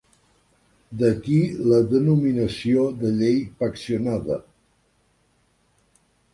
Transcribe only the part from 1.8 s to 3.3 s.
denominació de